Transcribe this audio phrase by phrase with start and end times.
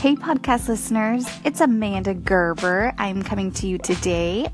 [0.00, 2.92] Hey, podcast listeners, it's Amanda Gerber.
[2.98, 4.46] I'm coming to you today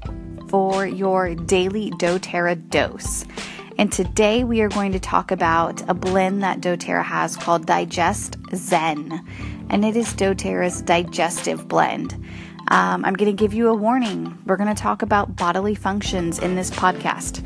[0.48, 3.26] for your daily doTERRA dose.
[3.76, 8.36] And today we are going to talk about a blend that doTERRA has called Digest
[8.54, 9.26] Zen.
[9.68, 12.14] And it is doTERRA's digestive blend.
[12.68, 14.38] Um, I'm going to give you a warning.
[14.46, 17.44] We're going to talk about bodily functions in this podcast.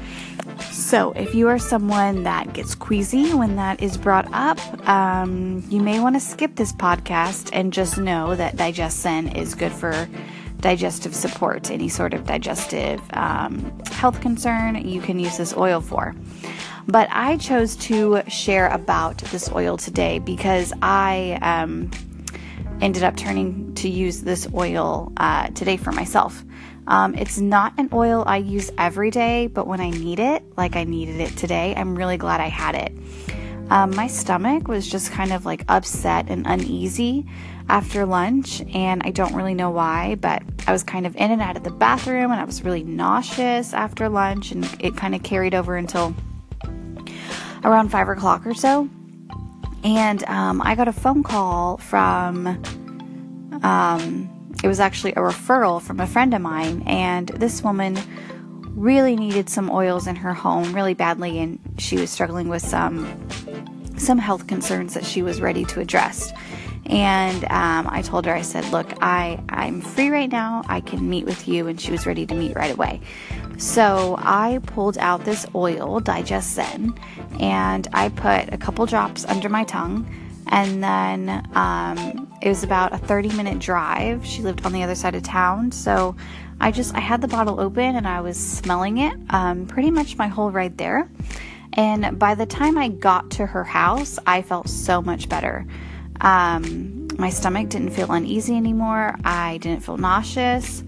[0.87, 5.81] So, if you are someone that gets queasy when that is brought up, um, you
[5.81, 10.09] may want to skip this podcast and just know that Digest Zen is good for
[10.61, 16.15] digestive support, any sort of digestive um, health concern, you can use this oil for.
[16.87, 21.91] But I chose to share about this oil today because I um,
[22.81, 26.45] ended up turning to use this oil uh, today for myself.
[26.87, 30.77] Um, it's not an oil I use every day, but when I need it, like
[30.77, 32.93] I needed it today, I'm really glad I had it.
[33.71, 37.27] Um, my stomach was just kind of like upset and uneasy
[37.69, 41.43] after lunch, and I don't really know why, but I was kind of in and
[41.43, 45.25] out of the bathroom and I was really nauseous after lunch, and it kind of
[45.25, 46.15] carried over until
[47.65, 48.89] around five o'clock or so.
[49.87, 52.49] And um, I got a phone call from
[53.63, 54.29] um,
[54.65, 57.97] it was actually a referral from a friend of mine, and this woman
[58.75, 63.07] really needed some oils in her home really badly, and she was struggling with some
[63.97, 66.33] some health concerns that she was ready to address.
[66.89, 70.63] And um, I told her, I said, "Look, I I'm free right now.
[70.69, 73.01] I can meet with you." And she was ready to meet right away.
[73.59, 76.95] So I pulled out this oil, Digest Zen,
[77.41, 80.07] and I put a couple drops under my tongue
[80.49, 84.25] and then um, it was about a 30 minute drive.
[84.25, 86.15] She lived on the other side of town, so
[86.61, 90.17] I just I had the bottle open and I was smelling it um, pretty much
[90.17, 91.09] my whole ride there.
[91.73, 95.67] And by the time I got to her house, I felt so much better.
[96.21, 99.17] Um, my stomach didn't feel uneasy anymore.
[99.25, 100.83] I didn't feel nauseous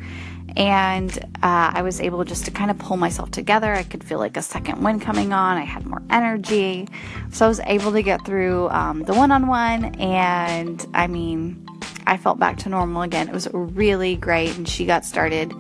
[0.58, 3.72] and uh, I was able just to kind of pull myself together.
[3.72, 5.56] I could feel like a second wind coming on.
[5.56, 6.88] I had more energy,
[7.30, 11.64] so I was able to get through um, the one-on-one, and I mean,
[12.06, 13.28] I felt back to normal again.
[13.28, 15.54] It was really great, and she got started.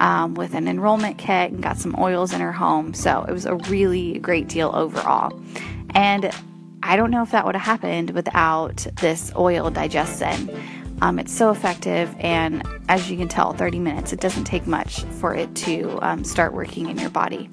[0.00, 2.92] Um, with an enrollment kit and got some oils in her home.
[2.92, 5.38] So it was a really great deal overall.
[5.90, 6.32] And
[6.82, 10.50] I don't know if that would have happened without this oil Digest Zen.
[11.00, 15.02] Um, it's so effective, and as you can tell, 30 minutes, it doesn't take much
[15.02, 17.50] for it to um, start working in your body.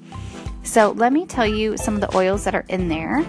[0.62, 3.24] So, let me tell you some of the oils that are in there.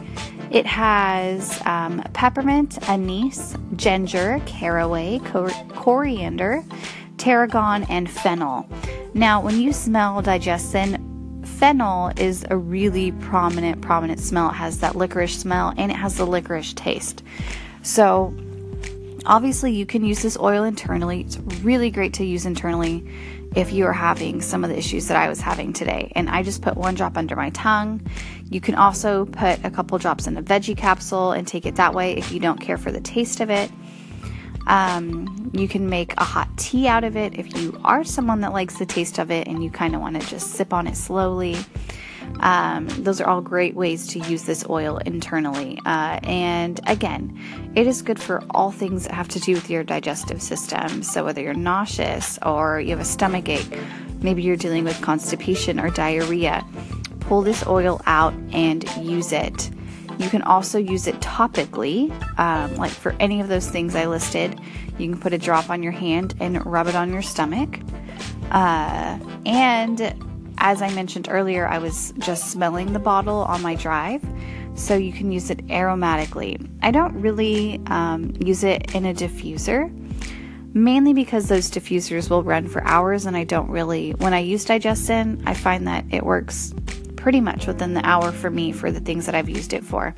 [0.52, 6.64] It has um, peppermint, anise, ginger, caraway, cor- coriander,
[7.18, 8.68] tarragon, and fennel.
[9.14, 11.11] Now, when you smell Digest Zen,
[11.62, 14.50] fennel is a really prominent, prominent smell.
[14.50, 17.22] It has that licorice smell and it has the licorice taste.
[17.84, 18.34] So,
[19.24, 21.22] Obviously, you can use this oil internally.
[21.22, 23.08] It's really great to use internally
[23.56, 26.12] if you are having some of the issues that I was having today.
[26.16, 28.02] And I just put one drop under my tongue.
[28.50, 31.94] You can also put a couple drops in a veggie capsule and take it that
[31.94, 33.70] way if you don't care for the taste of it.
[34.66, 38.54] Um, you can make a hot tea out of it if you are someone that
[38.54, 40.96] likes the taste of it and you kind of want to just sip on it
[40.96, 41.58] slowly.
[42.40, 45.80] Um, those are all great ways to use this oil internally.
[45.86, 47.38] Uh, and again,
[47.76, 51.04] it is good for all things that have to do with your digestive system.
[51.04, 53.68] So, whether you're nauseous or you have a stomach ache,
[54.22, 56.66] maybe you're dealing with constipation or diarrhea,
[57.22, 59.70] pull this oil out and use it.
[60.18, 64.60] You can also use it topically, um, like for any of those things I listed.
[64.98, 67.80] You can put a drop on your hand and rub it on your stomach.
[68.52, 70.14] Uh, and
[70.58, 74.24] as I mentioned earlier, I was just smelling the bottle on my drive,
[74.76, 76.70] so you can use it aromatically.
[76.84, 79.92] I don't really um, use it in a diffuser,
[80.76, 84.64] mainly because those diffusers will run for hours, and I don't really, when I use
[84.66, 86.76] Digest Zen, I find that it works
[87.22, 90.16] pretty much within the hour for me for the things that I've used it for.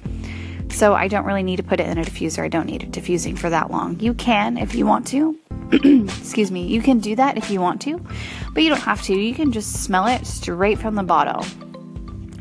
[0.69, 2.43] So I don't really need to put it in a diffuser.
[2.43, 3.99] I don't need it diffusing for that long.
[3.99, 5.37] You can if you want to,
[5.71, 8.03] excuse me, you can do that if you want to,
[8.53, 9.13] but you don't have to.
[9.13, 11.45] You can just smell it straight from the bottle.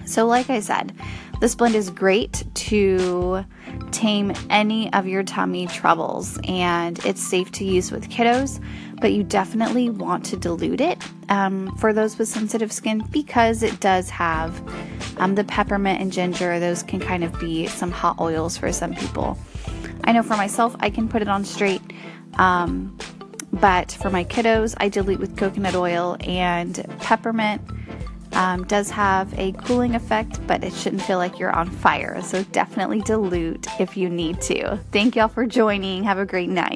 [0.07, 0.93] So, like I said,
[1.41, 3.45] this blend is great to
[3.91, 8.65] tame any of your tummy troubles, and it's safe to use with kiddos,
[9.01, 10.99] but you definitely want to dilute it
[11.33, 14.63] um, for those with sensitive skin because it does have
[15.17, 16.61] um, the peppermint and ginger.
[16.61, 19.39] Those can kind of be some hot oils for some people.
[20.05, 21.81] I know for myself, I can put it on straight.
[22.35, 22.99] Um,
[23.51, 27.63] but for my kiddos, I dilute with coconut oil and peppermint.
[28.35, 32.21] Um, does have a cooling effect, but it shouldn't feel like you're on fire.
[32.23, 34.79] So definitely dilute if you need to.
[34.91, 36.05] Thank y'all for joining.
[36.05, 36.71] Have a great night.